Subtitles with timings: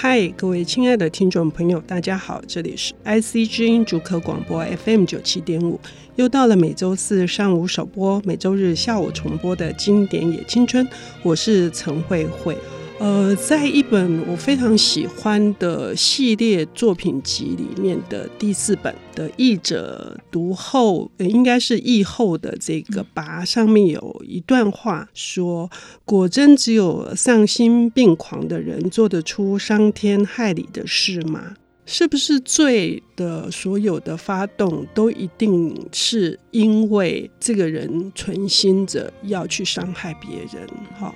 [0.00, 5.80] 嗨，各位亲爱的听众朋友，大家好，这里是 IC 之音主客广播 FM 九七点五，
[6.14, 10.86] 又到了每周四上午首播、每周日下午重播的经典也青春，
[11.24, 12.56] 我是陈慧慧。
[12.98, 25.70] 呃，在一本我非常喜欢的系列作品集里面的第四本的译者读后，应该是译后的这个跋上面有一段话说
[26.04, 31.54] ：“果真只有丧心病狂的人做得出伤天害理的事吗？
[31.86, 40.68] 是不是罪的所有的发动都一定是因为这个人存心着要去伤害别人？”
[40.98, 41.14] 哈。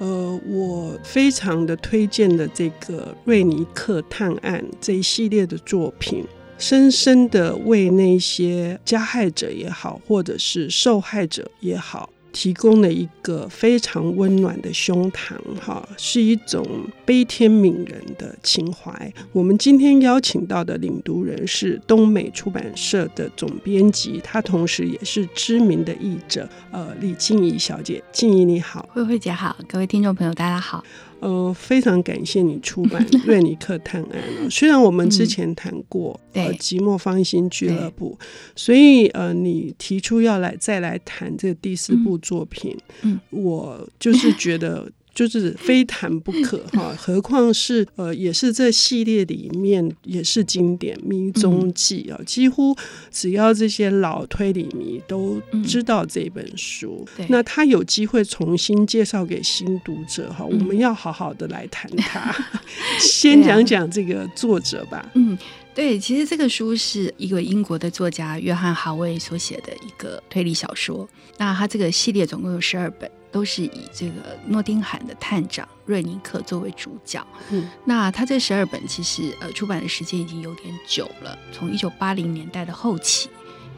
[0.00, 6.24] 呃，我非常的推荐的这个瑞尼克探案这一系列的作品，
[6.56, 12.08] 深深的为那些加害者也好，或者是受害者也好。
[12.32, 16.64] 提供了一个非常温暖的胸膛，哈，是一种
[17.04, 19.12] 悲天悯人的情怀。
[19.32, 28.02] 我们今天邀请到的领读人是东美出版社的总编辑，她同时也是知名的译者，呃，李静怡小姐。
[28.12, 30.84] 静怡你好，慧慧姐好，各位听众朋友大家好。
[31.20, 34.10] 呃，非常感谢你出版《瑞尼克探案》。
[34.50, 38.18] 虽然我们之前谈过《呃寂寞芳心俱乐部》，
[38.56, 44.90] 所以呃，你提出要来再来谈这第四部作品，嗯，我就是觉得。
[45.14, 52.76] 就是非谈不可 哈，何况是呃，也是这系列里面也是经典《迷踪记》啊，几乎
[53.10, 57.06] 只要这些老推理迷都知道这本书。
[57.18, 62.30] 嗯、那他有机会重新介绍给新读者哈，我们要好好的来谈他。
[62.52, 62.60] 嗯、
[63.00, 65.10] 先讲讲这个作者吧。
[65.14, 65.36] 嗯，
[65.74, 71.08] 对，其实这个书是一个英国的作家约翰·哈维所写的一个推理小说。
[71.38, 73.10] 那他这个系列总共有十二本。
[73.30, 77.24] 都是以这个诺丁汉的探长瑞尼克作为主角。
[77.50, 83.28] 嗯，那他这十二本其实呃出版的时间已经有点久了，从一九八零年代的后期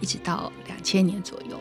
[0.01, 1.61] 一直到两千年左右。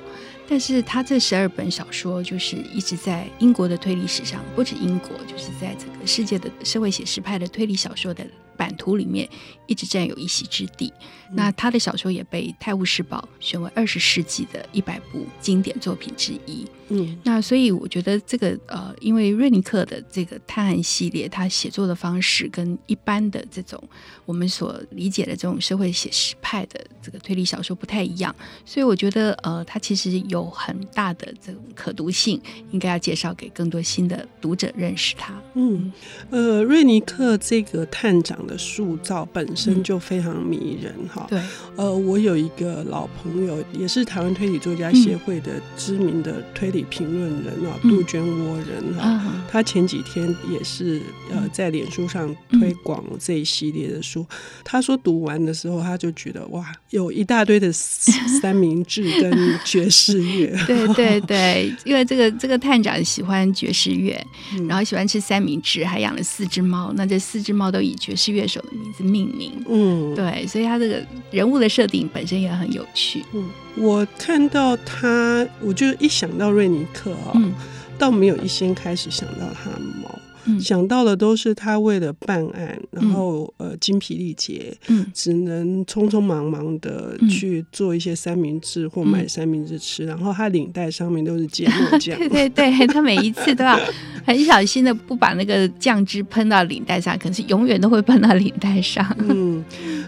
[0.50, 8.26] 但是他这十二本小说就是一直在英国的推理史上，不止英国，就是在整个世界的社会写实派的推理小说的
[8.62, 9.28] 版图里面
[9.66, 10.94] 一直占有一席之地。
[11.32, 16.68] 嗯、那他的小说也被《泰晤士报》选为二十世纪的一百部经典作品之一。
[16.90, 23.82] 嗯，那所以我觉得这个呃，因为瑞尼克的这个探案系列，他写作的方式跟一般的这种
[24.26, 28.36] 我们所理解的这种社会写实派的这个推理小说不太一样，
[28.66, 35.42] 所以我觉得呃，他其实有很大的这种可读性，应该要介绍给更多新的读者认识他。
[35.54, 35.94] 嗯，
[36.30, 41.26] 呃，瑞尼克这个探长的塑造本身就非常迷人哈。
[41.32, 41.42] 嗯、对，
[41.78, 46.82] 呃，我有一个老朋友，也是台湾推理作家协会的知名的推理。
[46.90, 51.00] 评论人啊，杜鹃窝人哈，嗯、他前几天也是
[51.32, 54.22] 呃在脸书上推广这一系列的书。
[54.24, 54.36] 嗯、
[54.66, 60.54] 他说读完的时候，他就觉得哇，有一大堆的三明治跟爵士乐。
[60.68, 64.20] 对对对，因为这个这个探长喜欢爵士乐，
[64.54, 66.92] 嗯、然后喜欢吃三明治，还养了四只猫。
[66.98, 69.52] 那这四只猫都以爵士乐手的名字命名。
[69.68, 73.24] 嗯，对，所以他这个人物的设定本身也很有趣。
[73.34, 73.50] 嗯。
[73.78, 77.54] 我看到他，我就一想到瑞尼克啊、哦，嗯、
[77.98, 93.80] 倒没有一先开始想到他的猫，嗯、想到的都是他为了办案，然后、嗯、呃精疲力竭，嗯、只能匆匆忙忙的去做一些三明治或买三明治吃，嗯、然后他领带上面都是芥末酱，对 对对， 他每一次都要
[94.26, 99.06] 很小心的不把那个酱汁喷到领带上，可是永远都会喷到领带上。
[99.20, 99.64] 嗯，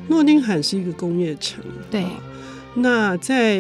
[0.07, 2.03] 诺丁汉是一个工业城，对。
[2.75, 3.59] 那在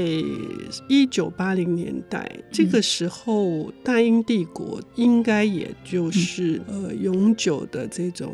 [0.87, 8.33] 一九八零年代，这个时候，大英帝国应该也就是呃永久的这种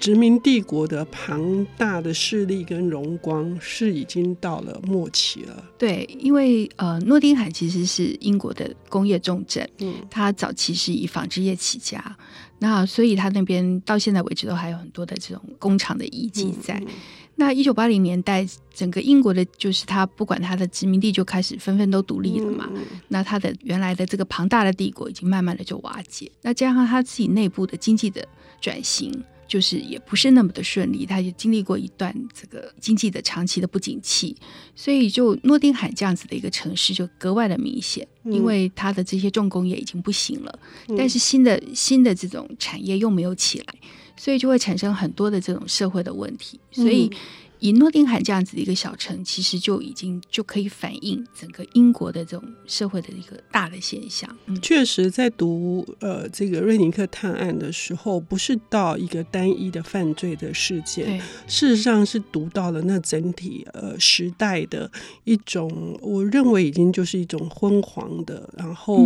[0.00, 5.62] 殖民帝国的庞大的势力跟荣光是已经到了末期了。
[5.76, 12.16] 对，因为呃诺丁汉其实是英国的工业重镇，嗯，它早期是以纺织业起家，
[12.58, 16.82] 那所以它那边到现在为止都还有很多的这种工厂的遗迹在。
[17.38, 22.66] 那一九八零年代，整个英国的，就是他不管他的殖民地就开始纷纷都独立了嘛。
[22.74, 26.30] 嗯、那他的原来的这个庞大的帝国已经慢慢的就瓦解。
[26.42, 28.26] 那加上他自己内部的经济的
[28.58, 29.12] 转型，
[29.46, 31.04] 就是也不是那么的顺利。
[31.04, 34.34] 他就经历过一段这个经济的长期的不景气，
[34.74, 40.58] 所以就诺丁汉这样子的一个城市就格外的明显，嗯、因为他的这些重工业已经不行了，
[40.88, 43.66] 嗯、但是新的新的这种产业又没有起来。
[44.16, 47.10] 所以就会产生很多的这种社会的问题，所以
[47.58, 54.28] 以诺丁汉这样子的一个小城，其实就已经就可以反映整个英国的这种社会的一个大的现象。
[54.46, 64.90] 嗯，确实，在读呃这个瑞尼克探案的时候，不是到一个单一的犯罪的事件，事实上是读到了那整体呃时代的
[65.24, 68.98] 一种，我认为已经就是一种昏黄的，然后、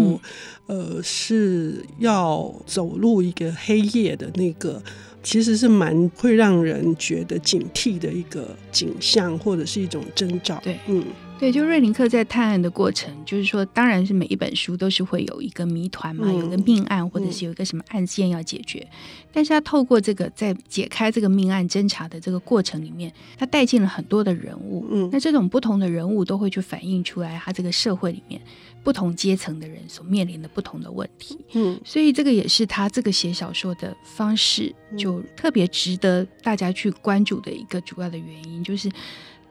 [0.67, 4.83] 嗯、呃是要走入一个黑夜的那个。
[5.23, 10.61] 其实是蛮会让人觉得警惕的一个景象，或者是一种征兆。
[10.63, 11.05] 对，嗯，
[11.41, 18.81] 对，就瑞林克在探案的过程，就是说，当然是每一本书都是会有一个谜团嘛，有一个命案，或者是有一个什么案件要解决。
[18.81, 24.87] 嗯、但是他透过这个在解开这个命案侦查的这个过程里面，他带进了很多的人物。
[24.91, 28.39] 嗯，那这种不同的人物都会去反映出来他这个社会里面。
[28.83, 38.91] 不同阶层的人所面临的不同的问题，嗯，所以这个也是他这个写小说的方式，就特别值得大家去关注的一个主要的原因，就是。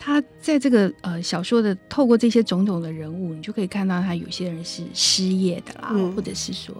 [0.01, 6.73] 他在这个呃小说的透过这些种种的人物，你就可以看到他有些人是失业的啦，嗯、或者是说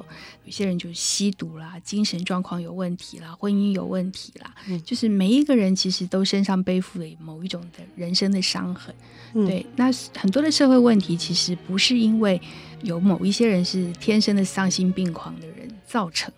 [0.46, 8.96] 有些人就是吸毒啦，精神状况有问题啦，婚姻有问题啦，嗯、就是每一个人其实都身上背负了某一种的人生的伤痕。
[9.34, 12.42] 嗯、对，那很多的社会问题其实不是因为
[12.82, 16.34] 有某一些人是天生的丧心病狂的人造成。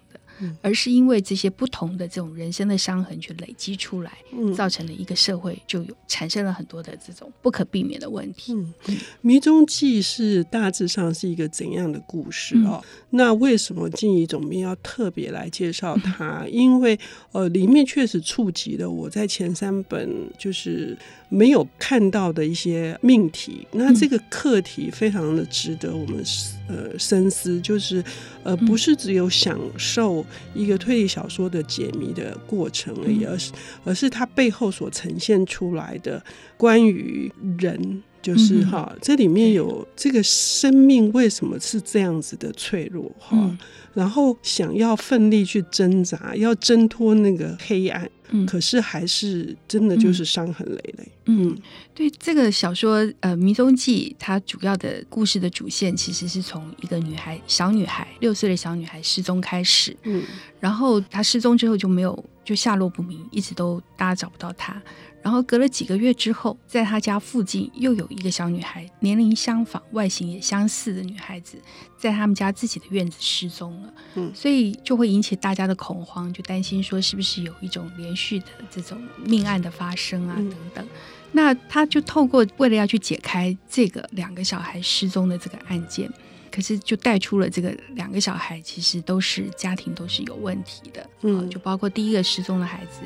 [0.61, 4.11] 而是因为这些不同的这种人生的伤痕去累积出来，
[4.55, 8.53] 造成了一个社会就有产生了很多的这种不可避免的问题。
[8.53, 8.73] 嗯，
[9.21, 12.81] 《迷踪记》是大致上是一个怎样的故事哦？
[12.83, 16.43] 嗯、那为什么静怡总编要特别来介绍它？
[16.43, 16.99] 嗯、 因为
[17.31, 20.97] 呃，里面确实触及了我在前三本就是。
[21.33, 26.21] 没有看到的一些命题，那这个课题非常的值得我们
[26.67, 28.03] 呃深思，就是
[28.43, 33.51] 呃不是只有享受一个推理小说的解谜的过程而已，而是
[33.83, 36.23] 而是它背后所呈现出来的
[36.57, 38.03] 关于人。
[38.21, 43.57] 就是哈，这里面有这个生命为什么是这样子的脆弱哈，嗯、
[43.93, 51.11] 然后想要奋力去挣扎，要挣脱那个黑暗，嗯、可是还是真的就是伤痕累累。
[51.25, 51.57] 嗯，嗯。
[51.93, 60.23] 对，这个小说呃《迷踪记》，它主要的故事的主线其实是从一个女孩，小女孩六岁的小女孩失踪开始，嗯，
[60.59, 64.75] 然后她失踪之后就没有就下落不明，一直都大家找不到她。
[65.23, 71.57] 然后隔了几个月之后，在她家附近又有一个小女孩，年龄相仿、外形也相似的女孩子，
[71.97, 73.93] 在他们家自己的院子失踪了。
[74.15, 80.85] 嗯，所以就会引起大家的恐慌，就担心说是不是有一种连续的这种命案的发生啊等等。
[81.31, 86.11] 那他就透过为了要去解开这个两个小孩失踪的这个案件，
[86.51, 91.09] 可是就带出了这个两个小孩其实都是家庭都是有问题的。
[91.21, 93.01] 嗯，就包括第一个失踪的孩子。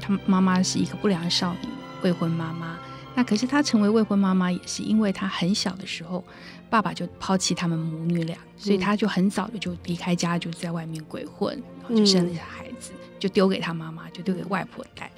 [0.00, 1.68] 他妈妈是一个不良少女，
[2.02, 2.78] 未婚妈妈。
[3.14, 6.24] 那可是她成为未婚妈妈，也是因为她很小的时候，
[6.70, 15.10] 爸爸就抛弃他们母女俩，所以她就很早的就离开家，就在外面鬼混，然后就生了小孩子，就丢给他妈妈，就丢给外婆带。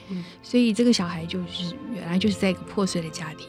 [0.42, 3.48] 所以这个小孩就是原来就是在一个破碎的家庭。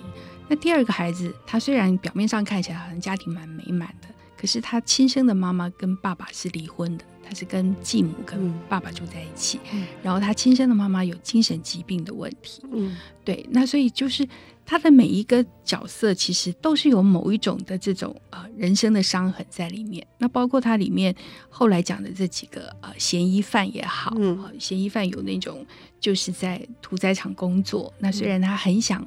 [0.49, 4.07] 那第二个孩子，他虽然表面上看起来好像家庭蛮美满的，
[4.41, 7.05] 可是他亲生的妈妈跟爸爸是离婚的。
[7.23, 14.27] 他是跟继母跟爸爸住在一起，嗯、然后他亲生的妈妈有精神疾病的问题，嗯，对，那所以就是
[14.65, 20.05] 他的每一个角色其实都是有某一种的这种呃人生的伤痕在里面。
[20.17, 21.15] 那包括他里面
[21.47, 25.65] 后来讲的这几个呃嫌疑犯也好，嗯、呃，嫌疑犯有那种
[26.01, 28.99] 就是在屠宰场工作，那虽然他很想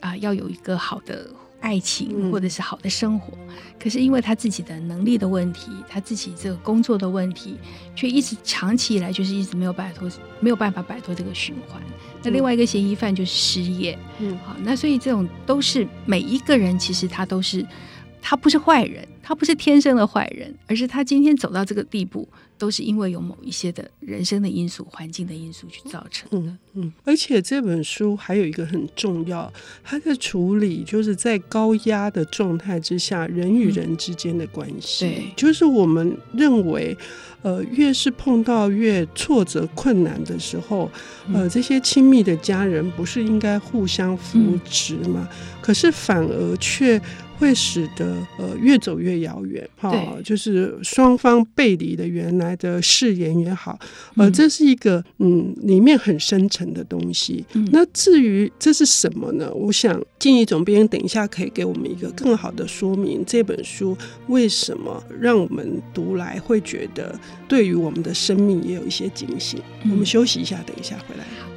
[0.00, 1.28] 啊、呃、要有一个好的。
[1.60, 7.56] 爱情或者是好的生活，嗯、可是因为他自己的能力的问题，他自己这个工作的问题，
[7.94, 10.10] 却一直长期以来就是一直没有摆脱，
[10.40, 11.80] 没有办法摆脱这个循环。
[12.22, 17.64] 那另外一个嫌疑犯就是失业，嗯，好，那所以这种都是每一个人其实他都是，
[18.28, 22.28] 他不是坏人，他不是天生的坏人，而是他今天走到这个地步。
[22.58, 26.50] 都是因为有某一些的人生的因素、环境的因素去造成的。
[26.50, 29.52] 嗯嗯，而且这本书还有一个很重要，
[29.84, 35.04] 它的处理就是在高压的状态之下，人与人之间的关系。
[35.04, 36.96] 对，就是我们认为，
[37.42, 40.90] 呃，越是碰到越挫折困难的时候，
[41.34, 45.28] 呃，这些亲密的家人不是应该互相扶持吗？
[45.30, 46.98] 嗯、可是反而却。
[47.38, 53.78] 会使得呃越走越遥远，哈、哦，就是双方背离的原来的誓言也好，
[54.16, 57.44] 呃，这是一个嗯里面很深沉的东西。
[57.54, 59.52] 嗯、那至于这是什么呢？
[59.54, 63.96] 我想静怡总编等一下可以给我们一个更好的说明，这本书
[64.28, 69.60] 为什么让我们读来会觉得对于我们的生命也有一些警醒。
[69.84, 71.55] 嗯、我们休息一下，等一下回来。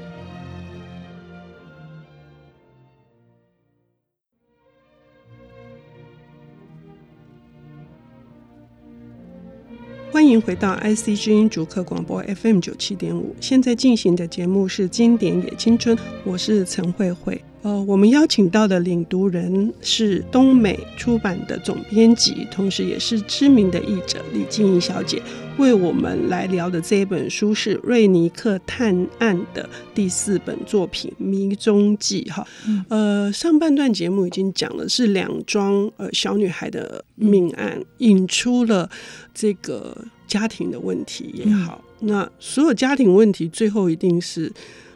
[10.30, 17.42] 迎回到 IC 之音主客广播 FM 九七点五，现在进行的节目是《经典也青春》，我是陈慧慧。
[17.62, 25.22] 呃，我们邀请到的领读人是东美出版的总编辑，同时也是知名的译者李静怡小姐，
[25.58, 32.48] 为我们来聊的这一本书是瑞尼克探案的第四本作品《迷踪记》哈。
[32.88, 38.90] 呃，上半段节目已经讲了是两桩呃小女孩的命案，引出了
[39.34, 44.50] 这个家庭的问题也好，那所有家庭问题最后一定是。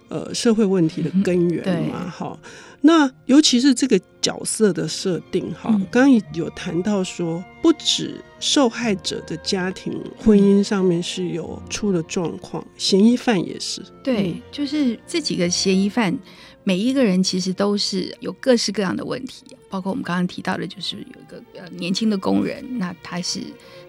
[0.09, 2.49] 呃，社会问题的根源嘛，哈、嗯，
[2.81, 16.15] 那尤其是这个角色的设定，哈、嗯，刚刚有谈到说，不止受害者的家庭婚姻上面是有出了状况，嗯、嫌疑犯也是，对，就是这几个嫌疑犯，
[16.63, 23.39] 每一个人其实都是有各式各样的问题，包括我们刚刚提到的，就是有一个呃年轻的工人，那他是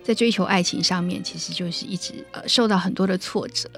[0.04, 3.68] 在追求爱情上面，其实就是一直呃受到很多的挫折。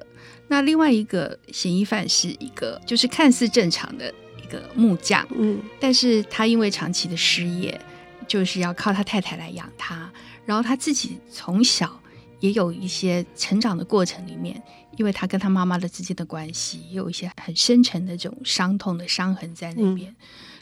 [0.49, 7.81] 那另外一个嫌疑犯是一个，就是看似正常的一个木匠，嗯，但是他因为长期的失业，
[8.29, 10.13] 就是要靠他太太来养他，
[10.45, 12.01] 然后他自己从小
[12.41, 14.61] 也有一些成长的过程里面，
[14.97, 20.11] 因为他跟他妈妈的之间的关系，也有一些很深沉的这种伤痛的伤痕在那边。
[20.11, 20.17] 嗯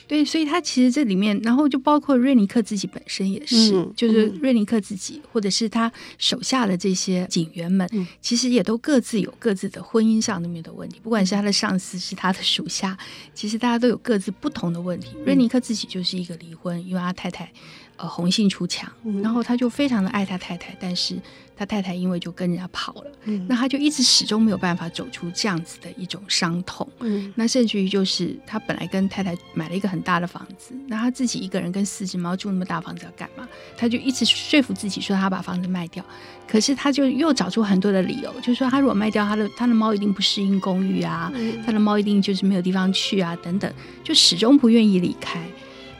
[0.06, 11.00] 对，所以他其实这里面，然后就包括瑞尼克自己本身也是，嗯、就是瑞尼克自己，或者是他手下的这些警员们，嗯、其实也都各自有各自的婚姻上面的问题。
[11.02, 12.96] 不管是他的上司，是他的属下，
[13.32, 15.08] 其实大家都有各自不同的问题。
[15.16, 17.50] 嗯、瑞尼克自己就是一个离婚，因为他太太
[17.96, 21.16] 呃红杏出墙，嗯、然后他就非常的爱他太太，但是。
[21.56, 26.84] 他太太因为就跟人家跑了，嗯、那他就一直始终没有办法走出这样子的一种伤痛。
[26.98, 33.48] 嗯、那甚至于就是他本来跟太太买了一个很大的房子，那他自己一个人跟四只猫住那么大房子要干嘛？
[33.76, 36.04] 他就一直说服自己说他把房子卖掉，
[36.46, 43.72] 可是他就又找出很多的理由，就是说他如果卖掉他的他的猫一定不适应公寓啊，嗯、他的猫一定就是没有地方去啊等等，
[44.02, 45.40] 就始终不愿意离开。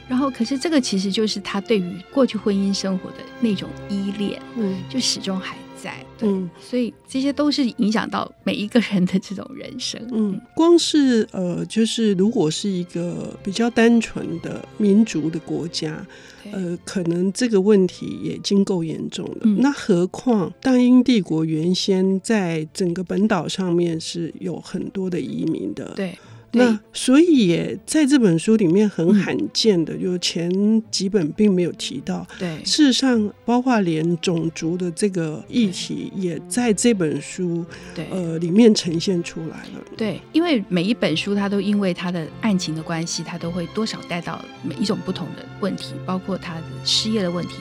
[0.07, 16.03] 然后，可是这个其实就是他对于过去婚姻生活的那种依恋，嗯，就始终还在，嗯，所以这些都是影响到每一个人的这种人生，嗯，光是呃，就是如果是一个比较单纯的民族的国家，
[16.51, 26.17] 呃，可能这个问题也已经够严重了，嗯，那何况大英帝国原先在整个本岛上面是有很多的移民的，对。
[26.55, 30.49] 那所以也在这本书里面很罕见的，就前
[30.89, 32.25] 几本并没有提到。
[32.39, 39.83] 对，事实上，包括连种族的这个议题，也在这本书对呃里面呈现出来了。
[39.97, 47.55] 对，因为每一本书它都因为它的案情的关系，它都会多少带到每一种不同的问题，包括他的失业的问题、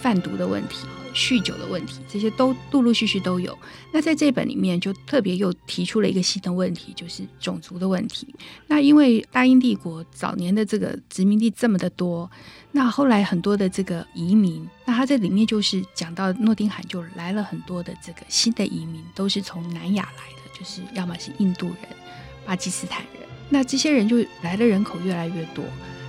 [0.00, 0.86] 贩毒的问题。
[1.14, 3.56] 酗酒的问题，这些都陆陆续续都有。
[3.92, 8.34] 那在这本里面，就特别又提出了一个新的问题，就是种族的问题。
[8.66, 12.28] 那因为大英帝国早年的这个殖民地这么的多，
[12.72, 21.76] 那后来很多的这个移民，那他在里面就是讲到诺丁汉就来了很多的这个新的移民，都是从南亚来的，就是要么是印度人、
[22.44, 23.22] 巴基斯坦人。
[23.48, 25.64] 那这些人就来的人口越来越多。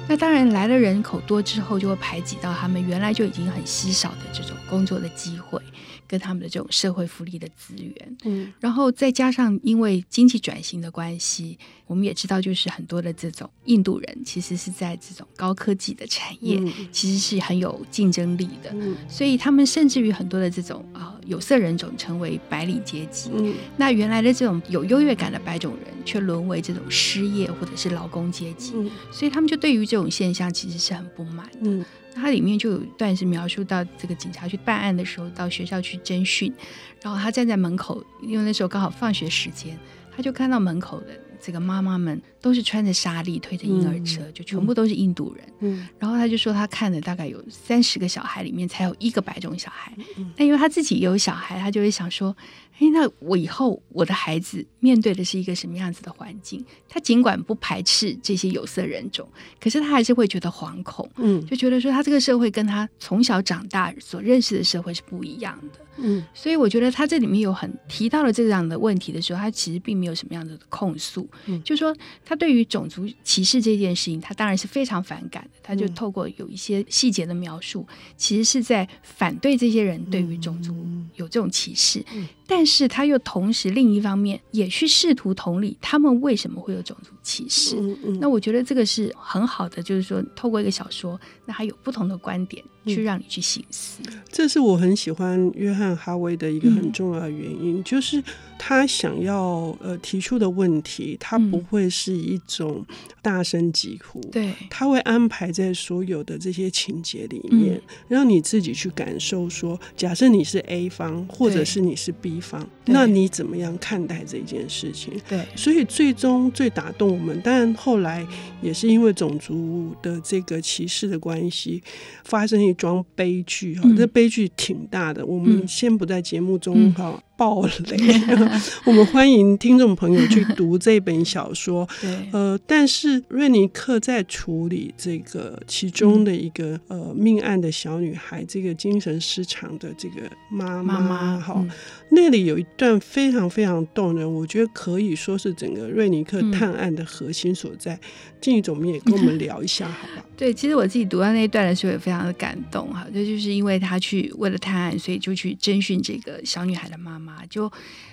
[0.08, 5.60] 那当然，来了人口多之后，就会排挤到他们原来就已经很稀少的这种工作的机会，
[6.08, 8.18] 跟他们的这种社会福利的资源。
[8.24, 11.58] 嗯，然后再加上因为经济转型的关系，
[11.88, 18.70] 我们也知道，就是很多的这种印度人，其实是在这种高科技的产业，其实是很有竞争力的。
[18.74, 23.32] 嗯，所以他们甚至于很多的这种啊、呃、有色人种成为白领阶级。
[23.34, 28.74] 嗯，那原来的这种有优越感的白种人，却沦为这种失业或者是劳工阶级。
[28.76, 31.60] 嗯，所以他们就对于这种现象其实是很不满的。
[31.62, 36.54] 嗯，它里面就有一段是描述到这个警察去办案的时候，到学校去侦讯，
[37.02, 39.78] 然后他站在门口，因为那时候刚好放学时间，
[40.16, 41.08] 他就看到门口的
[41.42, 45.44] 这个妈妈们都是穿着纱丽推着婴儿车，嗯、就全部都是印度人。
[45.62, 49.92] 嗯，然后他就说他看了大概有三十个小孩里面才有一个白种小孩。
[50.18, 52.38] 嗯，那因为他自己也有小孩，他就会想说。
[52.78, 56.62] 哎，那我以后我的孩子面对的是一个什么样子的环境？
[56.90, 59.26] 他尽管不排斥这些有色人种，
[59.62, 71.96] 可是他还是会觉得惶恐，嗯，就觉得说他这个社会跟他从小长大所认识的社会是不一样的，嗯，所以我觉得他这里面有很提到了这样的问题的时候，他其实并没有什么样的控诉，嗯，就说
[72.36, 77.88] 他对于种族歧视这件事情，他当然是非常反感的，他就透过有一些细节的描述，
[78.18, 80.76] 其实是在反对这些人对于种族
[81.16, 87.76] 有这这种歧视，嗯、但是他又同时另一方面也去试图同理他们为什么会有种族歧视。
[87.78, 94.00] 嗯嗯、那我觉得这个是很好的，就是说透过一个小说，那还有不同的观点去让你去醒思。
[94.08, 98.24] 嗯、这是我很喜欢约翰哈维的一个很重要的原因，嗯、就是
[98.60, 102.86] 他想要呃提出的问题，他不会是一种
[103.22, 115.20] 大声疾呼，嗯、对，他会安排在所有的这些情节里面，嗯、让你自己去感受说，假设你是 A 方，或者是你是 B 方，那你怎么样看待这件事情？
[115.28, 118.26] 对，所以最终最打动我们，但后来
[118.62, 121.82] 也是因为种族的这个歧视的关系，
[122.26, 125.26] 发生一桩悲剧哈，嗯、这悲剧挺大的。
[125.26, 127.22] 我们先不在节目中哈。
[127.36, 127.98] 嗯爆雷！
[128.86, 131.88] 我们欢迎听众朋友去读这本小说。
[132.02, 141.70] 对，呃，但是瑞尼克在处理这个其中的一个、嗯、呃命案的小女孩，这个精神失常的这个妈妈，哈，嗯、
[142.12, 148.00] 那里有一段非常非常动人，我觉得可以说是整个瑞尼克探案的核心所在。
[148.42, 150.24] 静怡总编也跟我们聊一下，好吧？
[150.38, 157.25] 对，其实我自己读到那一段的时候也非常的感动哈，这就是因为他去为了探案，所以就去征询这个小女孩的妈妈。
[157.50, 157.72] 就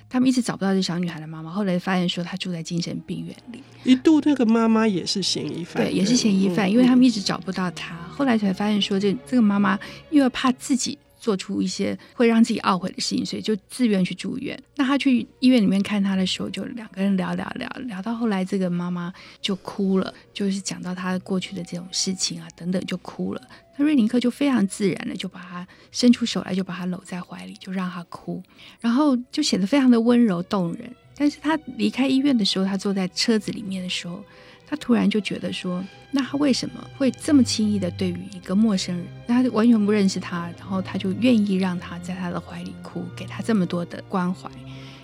[0.09, 3.63] 他们一直找不到这小女孩的妈妈，后来发现说她住在精神病院里。
[3.85, 7.95] 一度那个妈妈也是嫌疑犯，对，也是嫌疑犯，嗯、因为他们一直找不到她。
[7.95, 9.79] 嗯、后来才发现说这这个妈妈
[10.11, 14.61] 因为怕自己做出一些会让自己懊悔的事情，所以就自愿去住院。
[14.75, 23.41] 那他去医院里面看她的时候，就两个人聊聊聊聊到后来，这个妈妈就哭了，就是讲到她过去的这种事情啊等等，就哭了。
[23.77, 28.43] 那瑞林克就非常自然的就把他伸出手来，就把他搂在怀里，就让他哭，
[28.81, 30.95] 然后就显得非常的温柔动人。
[31.17, 34.23] 但是他离开医院的时候，他坐在车子里面的时候，
[34.67, 44.51] 他突然就觉得说，那他为什么会这么轻易的对于一个陌生人，那他完全不认识他，然后他就愿意让他在他的怀里哭，给他这么多的关怀。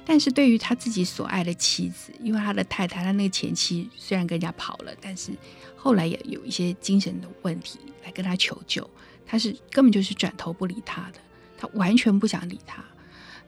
[0.09, 5.31] 但是对于他自己所爱的妻子，因为他的太太，他那个前妻虽然跟人家跑了，但是
[5.77, 7.79] 后来也有一些精神的问题。
[8.05, 8.89] 来跟他求救，
[9.27, 11.19] 他是根本就是转头不理他的，
[11.59, 12.83] 他完全不想理他。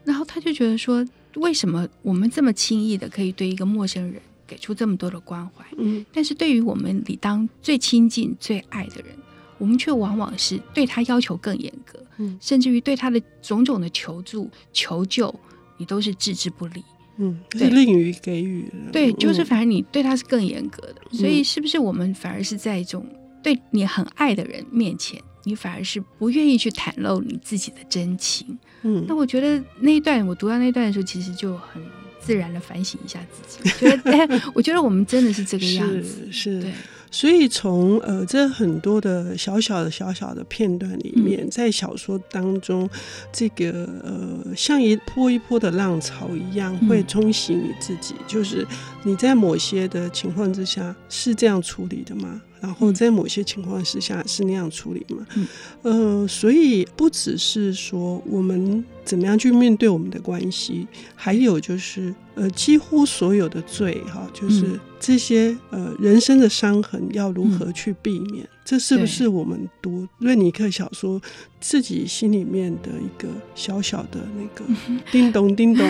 [0.04, 1.02] 然后他就觉得说，
[1.36, 5.64] 为什么我们这么轻易的可以对一个陌生人给出这么多的关怀？
[5.78, 9.16] 嗯，但是对于我们理当最亲近、最爱的人，
[9.56, 15.34] 我们却往往是对他要求更严格，嗯，甚至于对他的种种的求助、求救，
[15.80, 16.84] 你都是置之不理。
[17.16, 18.70] 嗯，是，吝于给予。
[18.92, 20.96] 对，就是反正你对他是更严格的。
[21.10, 23.04] 嗯，所以是不是我们反而是在一种？
[23.42, 28.58] 对你很爱的人面前，你反而是不愿意去袒露你自己的真情。
[28.82, 31.82] 嗯，那我觉得那一段我读到那一段的时候，其实就很
[32.20, 33.70] 自然的反省一下自己。
[33.78, 36.28] 觉得，哎， 我觉得我们真的是这个样子。
[36.30, 36.72] 是，是对。
[37.10, 42.88] 所以从呃这很多的小小的小小的片段里面，嗯、在小说当中，
[43.32, 48.14] 这个呃像一波一波的浪潮一样，会冲洗你自己。
[48.18, 48.66] 嗯、就是
[49.02, 52.40] 你在某些的情况之下是这样处理的吗？
[52.60, 55.26] 然后在某些情况之下是那样处理嘛？
[55.34, 55.48] 嗯，
[55.82, 64.78] 呃，所以不只是说我们怎么样去面对我们的关系，还有就是呃几乎所有的罪哈，就是。
[65.02, 68.44] 这些呃人生的伤痕要如何去避免？
[68.44, 71.20] 嗯、这是不是我们读瑞尼克小说
[71.60, 74.64] 自己心里面的一个小小的那个
[75.10, 75.84] 叮咚叮咚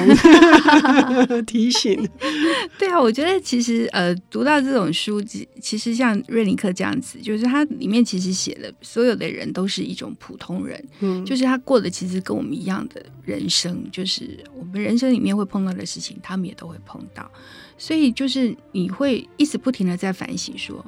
[1.45, 2.09] 提醒？
[2.81, 17.31] 对啊，我觉得其实呃读到这种书籍，其实像瑞尼克这样子，就是他里面其实写的所有的人都是一种普通人，嗯，就是他过的其实跟我们一样的人生，就是我们人生里面会碰到的事情，他们也都会碰到。
[17.77, 20.85] 所以就是你会一直不停的在反省，说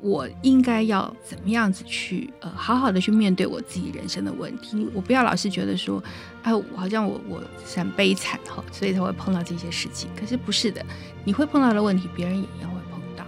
[0.00, 4.88] 我应该要怎么样子去呃好好的去面对我自己人生的问题。
[4.94, 6.02] 我不要老是觉得说，
[6.42, 7.42] 啊，我好像我我
[7.74, 10.08] 很悲惨哈，所以才会碰到这些事情。
[10.14, 10.84] 可是不是的，
[11.24, 13.24] 你会碰到的问题，别人也一样会碰到。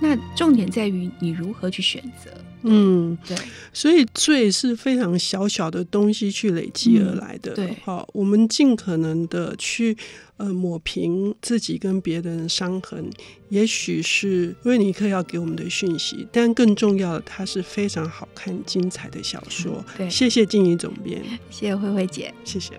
[0.00, 2.30] 那重点在于你如何去选择。
[2.62, 3.36] 嗯，对，
[3.72, 7.52] 所以罪是非常小小的东西去累积而来的。
[7.52, 9.96] 嗯、对，好，我们尽可能的去
[10.36, 13.10] 呃抹平自己跟别人的伤痕，
[13.48, 19.84] 也许是维尼克要给我们的讯息，但更重要的，它是非常好看、精彩的小说。
[19.88, 22.78] 嗯、对，谢谢静怡总编，谢谢慧慧姐，谢谢。